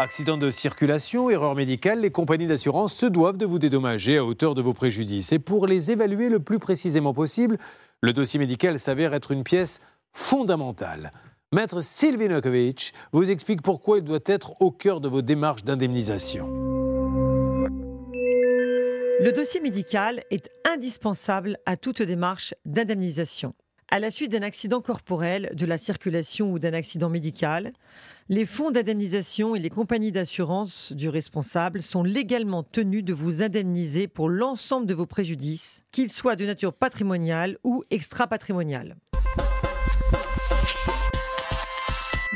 [0.00, 4.54] Accident de circulation, erreur médicale, les compagnies d'assurance se doivent de vous dédommager à hauteur
[4.54, 5.32] de vos préjudices.
[5.32, 7.58] Et pour les évaluer le plus précisément possible,
[8.00, 9.80] le dossier médical s'avère être une pièce
[10.12, 11.10] fondamentale.
[11.50, 16.46] Maître Sylvie Nokovic vous explique pourquoi il doit être au cœur de vos démarches d'indemnisation.
[19.20, 23.52] Le dossier médical est indispensable à toute démarche d'indemnisation.
[23.90, 27.72] À la suite d'un accident corporel, de la circulation ou d'un accident médical,
[28.28, 34.06] les fonds d'indemnisation et les compagnies d'assurance du responsable sont légalement tenus de vous indemniser
[34.06, 38.96] pour l'ensemble de vos préjudices, qu'ils soient de nature patrimoniale ou extra-patrimoniale.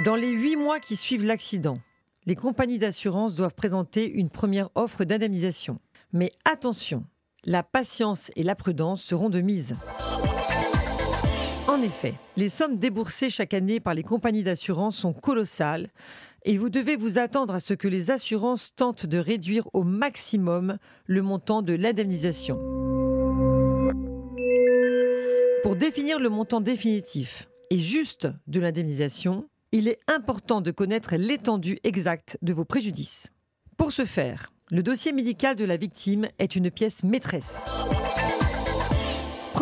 [0.07, 1.81] Dans les huit mois qui suivent l'accident,
[2.25, 5.81] les compagnies d'assurance doivent présenter une première offre d'indemnisation.
[6.15, 7.05] Mais attention,
[7.45, 9.77] la patience et la prudence seront de mise.
[11.69, 15.91] En effet, les sommes déboursées chaque année par les compagnies d'assurance sont colossales
[16.45, 20.79] et vous devez vous attendre à ce que les assurances tentent de réduire au maximum
[21.07, 22.59] le montant de l'indemnisation.
[25.63, 31.79] Pour définir le montant définitif et juste de l'indemnisation, il est important de connaître l'étendue
[31.85, 33.29] exacte de vos préjudices.
[33.77, 37.63] Pour ce faire, le dossier médical de la victime est une pièce maîtresse.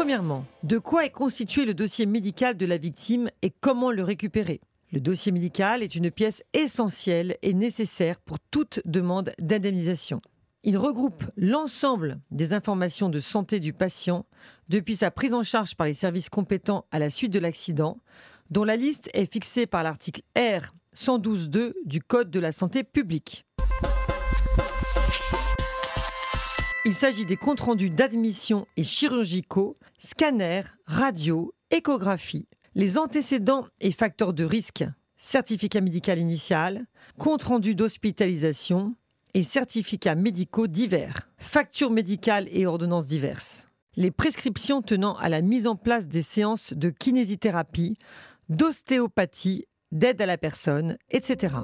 [0.01, 4.63] Premièrement, de quoi est constitué le dossier médical de la victime et comment le récupérer?
[4.93, 10.23] Le dossier médical est une pièce essentielle et nécessaire pour toute demande d'indemnisation.
[10.65, 14.25] Il regroupe l'ensemble des informations de santé du patient
[14.71, 17.99] depuis sa prise en charge par les services compétents à la suite de l'accident,
[18.49, 23.45] dont la liste est fixée par l'article R 112.2 du Code de la santé publique.
[26.87, 34.33] Il s'agit des comptes rendus d'admission et chirurgicaux, scanners, radio, échographie, les antécédents et facteurs
[34.33, 34.85] de risque,
[35.19, 36.87] certificat médical initial,
[37.19, 38.95] compte rendu d'hospitalisation
[39.35, 43.67] et certificats médicaux divers, factures médicales et ordonnances diverses.
[43.97, 47.99] Les prescriptions tenant à la mise en place des séances de kinésithérapie,
[48.49, 51.57] d'ostéopathie, d'aide à la personne, etc.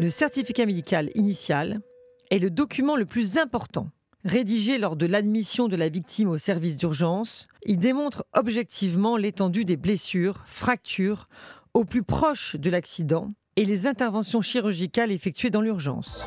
[0.00, 1.82] Le certificat médical initial
[2.30, 3.90] est le document le plus important.
[4.24, 9.76] Rédigé lors de l'admission de la victime au service d'urgence, il démontre objectivement l'étendue des
[9.76, 11.28] blessures, fractures,
[11.74, 16.24] au plus proche de l'accident et les interventions chirurgicales effectuées dans l'urgence.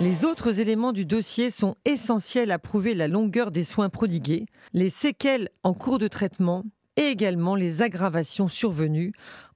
[0.00, 4.88] Les autres éléments du dossier sont essentiels à prouver la longueur des soins prodigués, les
[4.88, 6.62] séquelles en cours de traitement
[6.96, 9.12] et également les aggravations survenues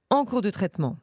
[0.09, 0.97] en cours de traitement.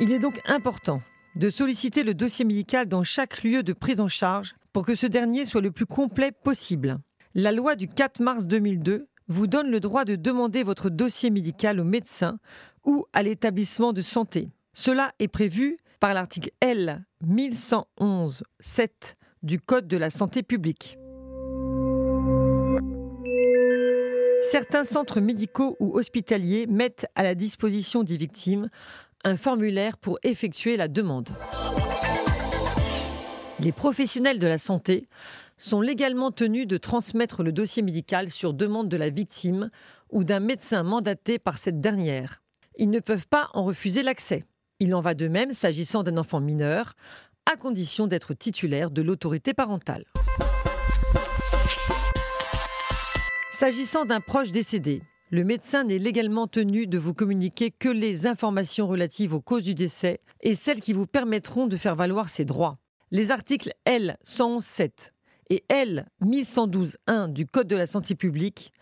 [0.00, 1.02] Il est donc important
[1.34, 5.06] de solliciter le dossier médical dans chaque lieu de prise en charge pour que ce
[5.06, 6.98] dernier soit le plus complet possible.
[7.34, 11.80] La loi du 4 mars 2002 vous donne le droit de demander votre dossier médical
[11.80, 12.38] au médecin
[12.84, 14.50] ou à l'établissement de santé.
[14.72, 18.88] Cela est prévu par l'article L 1111-7
[19.42, 20.98] du Code de la santé publique.
[24.50, 28.70] Certains centres médicaux ou hospitaliers mettent à la disposition des victimes
[29.24, 31.28] un formulaire pour effectuer la demande.
[33.60, 35.06] Les professionnels de la santé
[35.58, 39.70] sont légalement tenus de transmettre le dossier médical sur demande de la victime
[40.10, 42.42] ou d'un médecin mandaté par cette dernière.
[42.76, 44.44] Ils ne peuvent pas en refuser l'accès.
[44.80, 46.94] Il en va de même s'agissant d'un enfant mineur,
[47.44, 50.04] à condition d'être titulaire de l'autorité parentale.
[53.58, 55.02] S'agissant d'un proche décédé,
[55.32, 59.74] le médecin n'est légalement tenu de vous communiquer que les informations relatives aux causes du
[59.74, 62.78] décès et celles qui vous permettront de faire valoir ses droits.
[63.10, 65.10] Les articles L 111.7
[65.50, 68.72] et L 1112.1 du Code de la santé publique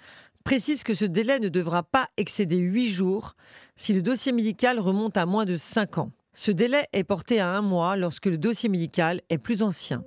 [0.44, 3.34] précisent que ce délai ne devra pas excéder 8 jours
[3.76, 6.10] si le dossier médical remonte à moins de 5 ans.
[6.34, 10.04] Ce délai est porté à un mois lorsque le dossier médical est plus ancien.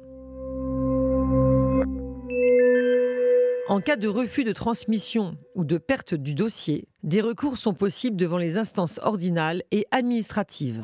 [3.69, 8.17] En cas de refus de transmission ou de perte du dossier, des recours sont possibles
[8.17, 10.81] devant les instances ordinales et administratives.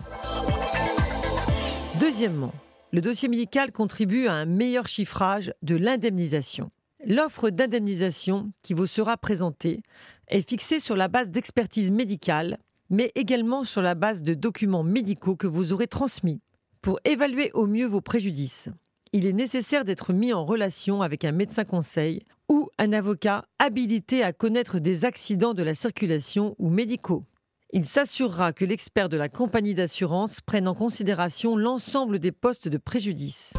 [2.00, 2.54] Deuxièmement,
[2.92, 6.70] le dossier médical contribue à un meilleur chiffrage de l'indemnisation.
[7.04, 9.82] L'offre d'indemnisation qui vous sera présentée
[10.28, 12.60] est fixée sur la base d'expertise médicale,
[12.92, 16.40] mais également sur la base de documents médicaux que vous aurez transmis.
[16.84, 18.70] Pour évaluer au mieux vos préjudices,
[19.12, 24.24] il est nécessaire d'être mis en relation avec un médecin conseil ou un avocat habilité
[24.24, 27.26] à connaître des accidents de la circulation ou médicaux.
[27.74, 32.78] Il s'assurera que l'expert de la compagnie d'assurance prenne en considération l'ensemble des postes de
[32.78, 33.54] préjudice.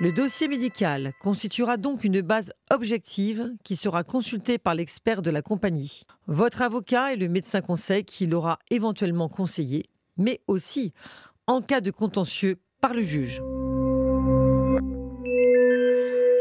[0.00, 5.42] Le dossier médical constituera donc une base objective qui sera consultée par l'expert de la
[5.42, 6.04] compagnie.
[6.26, 9.84] Votre avocat et le médecin conseil qui l'aura éventuellement conseillé,
[10.16, 10.94] mais aussi,
[11.46, 13.42] en cas de contentieux, par le juge.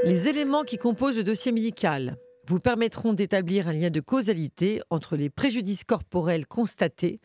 [0.09, 2.17] Les éléments qui composent le dossier médical
[2.47, 7.19] vous permettront d'établir un lien de causalité entre les préjudices corporels constatés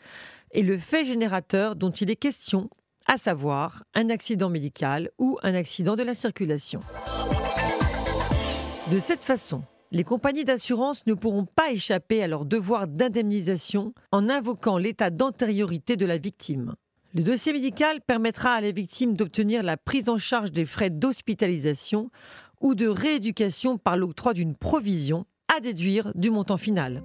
[0.51, 2.69] et le fait générateur dont il est question,
[3.07, 6.81] à savoir un accident médical ou un accident de la circulation.
[8.93, 14.29] De cette façon, les compagnies d'assurance ne pourront pas échapper à leur devoir d'indemnisation en
[14.29, 16.75] invoquant l'état d'antériorité de la victime.
[17.15, 22.11] Le dossier médical permettra à la victime d'obtenir la prise en charge des frais d'hospitalisation
[22.65, 27.05] ou de rééducation par l'octroi d'une provision à déduire du montant final.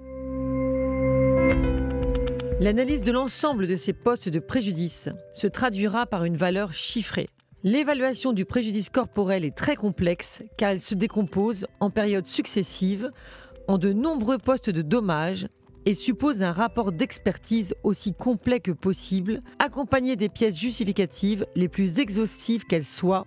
[2.58, 7.28] L'analyse de l'ensemble de ces postes de préjudice se traduira par une valeur chiffrée.
[7.62, 13.10] L'évaluation du préjudice corporel est très complexe car elle se décompose en périodes successives
[13.68, 15.46] en de nombreux postes de dommages
[15.84, 21.98] et suppose un rapport d'expertise aussi complet que possible, accompagné des pièces justificatives les plus
[21.98, 23.26] exhaustives qu'elles soient